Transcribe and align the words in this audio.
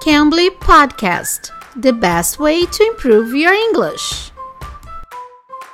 Cambly 0.00 0.48
Podcast, 0.48 1.50
the 1.76 1.92
best 1.92 2.38
way 2.38 2.64
to 2.64 2.84
improve 2.84 3.34
your 3.34 3.52
English. 3.52 4.30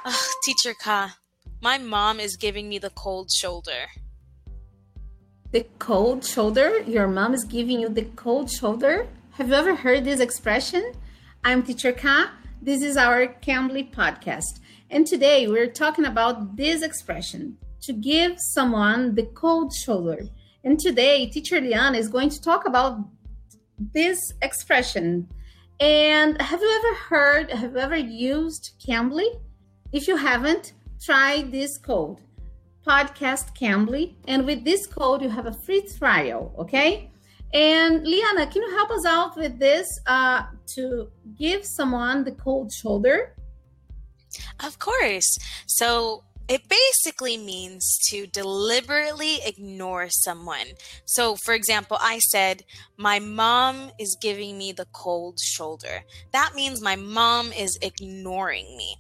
Ugh, 0.05 0.27
Teacher 0.43 0.75
Ka, 0.75 1.17
my 1.63 1.79
mom 1.79 2.19
is 2.19 2.37
giving 2.37 2.69
me 2.69 2.81
the 2.81 2.91
cold 2.91 3.31
shoulder. 3.31 3.87
The 5.53 5.65
cold 5.79 6.25
shoulder? 6.25 6.81
Your 6.89 7.07
mom 7.07 7.35
is 7.35 7.45
giving 7.45 7.79
you 7.79 7.89
the 7.89 8.07
cold 8.17 8.51
shoulder? 8.51 9.07
Have 9.35 9.47
you 9.47 9.55
ever 9.55 9.77
heard 9.77 10.05
this 10.05 10.19
expression? 10.19 10.93
I'm 11.45 11.63
Teacher 11.63 11.93
Ka. 11.93 12.33
This 12.61 12.83
is 12.83 12.97
our 12.97 13.29
Cambly 13.29 13.95
podcast. 13.95 14.59
And 14.91 15.07
today 15.07 15.47
we're 15.47 15.71
talking 15.71 16.07
about 16.07 16.57
this 16.57 16.83
expression 16.83 17.59
to 17.83 17.93
give 17.93 18.41
someone 18.41 19.15
the 19.15 19.27
cold 19.27 19.73
shoulder. 19.73 20.19
And 20.65 20.81
today, 20.81 21.27
Teacher 21.27 21.61
Liana 21.61 21.97
is 21.97 22.09
going 22.09 22.29
to 22.31 22.43
talk 22.43 22.67
about 22.67 22.99
this 23.79 24.33
expression. 24.43 25.29
And 25.81 26.41
have 26.41 26.61
you 26.61 26.81
ever 26.81 26.95
heard, 26.95 27.51
have 27.51 27.73
you 27.73 27.79
ever 27.79 27.97
used 27.97 28.73
Cambly? 28.87 29.29
If 29.93 30.09
you 30.09 30.17
haven't, 30.17 30.73
try 31.03 31.43
this 31.43 31.77
code, 31.79 32.19
podcast 32.87 33.57
Cambly. 33.59 34.15
And 34.27 34.47
with 34.47 34.65
this 34.65 34.87
code, 34.87 35.23
you 35.23 35.29
have 35.29 35.47
a 35.47 35.53
free 35.53 35.83
trial, 35.99 36.55
okay? 36.59 37.11
And 37.53 38.07
Liana, 38.07 38.47
can 38.47 38.63
you 38.63 38.71
help 38.77 38.91
us 38.91 39.05
out 39.05 39.37
with 39.37 39.59
this 39.59 40.01
uh, 40.07 40.45
to 40.75 41.11
give 41.39 41.65
someone 41.65 42.25
the 42.25 42.33
cold 42.33 42.73
shoulder? 42.73 43.37
Of 44.65 44.79
course. 44.79 45.39
So 45.67 46.25
it 46.49 46.63
basically 46.69 47.37
means 47.37 47.99
to 48.09 48.27
deliberately 48.27 49.39
ignore 49.45 50.09
someone. 50.09 50.67
So, 51.05 51.37
for 51.45 51.55
example, 51.55 51.99
I 52.01 52.19
said, 52.19 52.63
My 52.97 53.19
mom 53.19 53.91
is 53.99 54.17
giving 54.21 54.57
me 54.57 54.73
the 54.73 54.87
cold 54.93 55.41
shoulder. 55.41 56.05
That 56.33 56.55
means 56.55 56.81
my 56.81 56.97
mom 56.97 57.53
is 57.53 57.79
ignoring 57.83 58.77
me. 58.77 58.97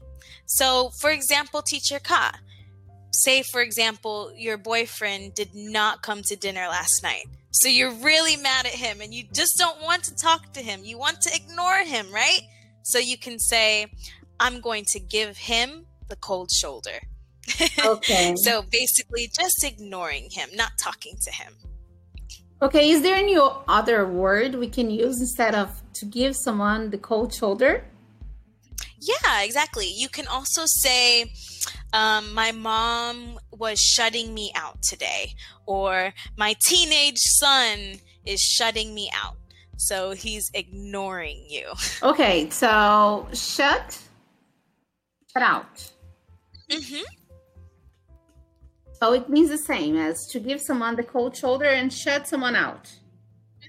So, 0.47 0.91
for 1.01 1.11
example, 1.11 1.63
teacher 1.63 1.99
Ka, 1.99 2.33
say, 3.13 3.43
for 3.43 3.61
example, 3.61 4.33
your 4.37 4.59
boyfriend 4.59 5.35
did 5.35 5.55
not 5.55 6.03
come 6.03 6.23
to 6.23 6.37
dinner 6.37 6.67
last 6.69 7.03
night. 7.03 7.27
So 7.51 7.69
you're 7.69 7.93
really 7.93 8.37
mad 8.37 8.67
at 8.67 8.73
him 8.73 9.01
and 9.01 9.15
you 9.15 9.25
just 9.33 9.57
don't 9.57 9.81
want 9.83 10.05
to 10.05 10.15
talk 10.15 10.53
to 10.53 10.61
him. 10.61 10.81
You 10.85 10.99
want 10.99 11.23
to 11.23 11.35
ignore 11.35 11.79
him, 11.79 12.13
right? 12.13 12.41
So 12.83 12.99
you 12.99 13.17
can 13.17 13.39
say, 13.39 13.87
I'm 14.39 14.61
going 14.61 14.85
to 14.89 15.01
give 15.01 15.39
him 15.39 15.87
the 16.09 16.17
cold 16.17 16.51
shoulder. 16.51 17.01
Okay. 17.85 18.35
so 18.45 18.63
basically, 18.71 19.31
just 19.35 19.65
ignoring 19.65 20.29
him, 20.31 20.49
not 20.55 20.73
talking 20.83 21.17
to 21.23 21.31
him. 21.31 21.53
Okay, 22.63 22.91
is 22.91 23.03
there 23.03 23.15
any 23.17 23.37
other 23.39 24.07
word 24.07 24.55
we 24.55 24.69
can 24.69 24.91
use 24.91 25.21
instead 25.21 25.55
of 25.55 25.83
to 25.95 26.07
give 26.07 26.35
someone 26.35 26.91
the 26.91 26.99
cold 26.99 27.35
shoulder? 27.35 27.85
Yeah, 28.99 29.43
exactly. 29.43 29.87
You 29.87 30.09
can 30.09 30.27
also 30.27 30.63
say, 30.65 31.33
um, 31.93 32.33
My 32.33 32.53
mom 32.53 33.39
was 33.53 33.79
shutting 33.79 34.33
me 34.33 34.53
out 34.55 34.83
today, 34.83 35.35
or 35.67 36.13
My 36.37 36.57
teenage 36.67 37.19
son 37.19 38.01
is 38.25 38.41
shutting 38.41 38.95
me 38.95 39.11
out. 39.15 39.37
So 39.77 40.13
he's 40.13 40.51
ignoring 40.55 41.45
you. 41.49 41.73
Okay, 42.03 42.49
so 42.51 43.29
shut, 43.33 43.99
shut 45.33 45.43
out. 45.43 45.93
Mm-hmm. 46.71 47.03
So 49.01 49.13
it 49.13 49.29
means 49.29 49.51
the 49.51 49.59
same 49.59 49.97
as 49.97 50.27
to 50.29 50.41
give 50.41 50.61
someone 50.61 50.97
the 50.97 51.03
cold 51.03 51.37
shoulder 51.37 51.67
and 51.67 51.93
shut 51.93 52.27
someone 52.27 52.57
out. 52.57 52.91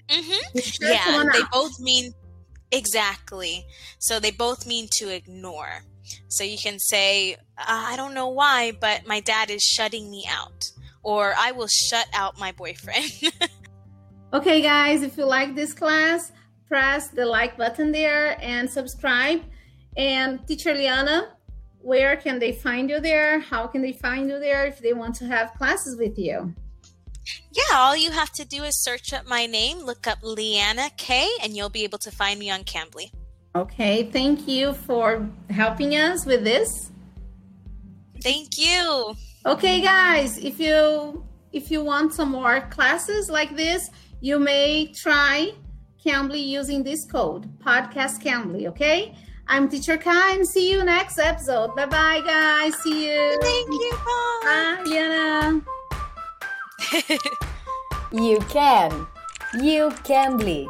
Mm-hmm. 0.08 0.58
Shut 0.58 0.90
Yeah, 0.90 1.04
someone 1.04 1.28
they 1.32 1.40
out. 1.42 1.50
both 1.52 1.78
mean 1.80 2.12
exactly. 2.72 3.66
So 3.98 4.18
they 4.20 4.30
both 4.30 4.66
mean 4.66 4.88
to 4.92 5.08
ignore. 5.14 5.84
So 6.28 6.44
you 6.44 6.56
can 6.56 6.78
say, 6.78 7.36
I 7.58 7.94
don't 7.96 8.14
know 8.14 8.28
why, 8.28 8.72
but 8.80 9.06
my 9.06 9.20
dad 9.20 9.50
is 9.50 9.62
shutting 9.62 10.10
me 10.10 10.24
out. 10.30 10.70
Or 11.02 11.34
I 11.38 11.52
will 11.52 11.68
shut 11.68 12.06
out 12.14 12.38
my 12.38 12.52
boyfriend. 12.52 13.10
Okay, 14.30 14.60
guys, 14.60 15.00
if 15.02 15.16
you 15.16 15.24
like 15.24 15.54
this 15.54 15.72
class, 15.72 16.32
press 16.66 17.08
the 17.08 17.24
like 17.24 17.56
button 17.56 17.90
there 17.92 18.36
and 18.42 18.68
subscribe. 18.68 19.40
And 19.96 20.46
Teacher 20.46 20.74
Liana, 20.74 21.30
where 21.80 22.16
can 22.16 22.38
they 22.38 22.52
find 22.52 22.90
you 22.90 23.00
there? 23.00 23.40
How 23.40 23.66
can 23.66 23.82
they 23.82 23.92
find 23.92 24.28
you 24.28 24.38
there 24.38 24.66
if 24.66 24.78
they 24.78 24.92
want 24.92 25.14
to 25.16 25.26
have 25.26 25.54
classes 25.54 25.96
with 25.98 26.18
you? 26.18 26.54
yeah, 27.52 27.76
all 27.76 27.96
you 27.96 28.10
have 28.10 28.30
to 28.32 28.44
do 28.44 28.62
is 28.64 28.76
search 28.82 29.12
up 29.12 29.26
my 29.26 29.46
name, 29.46 29.78
look 29.78 30.06
up 30.06 30.18
Leanna 30.22 30.90
K, 30.96 31.28
and 31.42 31.56
you'll 31.56 31.68
be 31.68 31.84
able 31.84 31.98
to 31.98 32.10
find 32.10 32.38
me 32.38 32.50
on 32.50 32.64
Cambly. 32.64 33.10
Okay, 33.54 34.04
thank 34.04 34.46
you 34.46 34.72
for 34.72 35.28
helping 35.50 35.96
us 35.96 36.24
with 36.24 36.44
this. 36.44 36.90
Thank 38.22 38.58
you. 38.58 39.14
Okay, 39.46 39.80
guys, 39.80 40.38
if 40.38 40.60
you 40.60 41.24
if 41.52 41.70
you 41.70 41.82
want 41.82 42.12
some 42.12 42.30
more 42.30 42.60
classes 42.70 43.30
like 43.30 43.56
this, 43.56 43.90
you 44.20 44.38
may 44.38 44.92
try 44.92 45.52
Cambly 46.04 46.46
using 46.46 46.82
this 46.82 47.04
code, 47.06 47.48
podcast 47.58 48.22
Cambly, 48.22 48.68
okay? 48.68 49.14
I'm 49.48 49.68
Teacher 49.68 49.96
Kai 49.96 50.34
and 50.36 50.46
see 50.46 50.70
you 50.70 50.84
next 50.84 51.18
episode. 51.18 51.74
Bye 51.74 51.86
bye, 51.86 52.20
guys. 52.24 52.74
See 52.82 53.10
you. 53.12 53.38
Thank 53.40 53.68
you. 53.70 53.92
Bye. 54.04 54.40
Bye, 54.44 54.82
Liana. 54.84 55.62
You 58.10 58.38
can. 58.48 59.06
You 59.60 59.90
Cambly. 60.02 60.66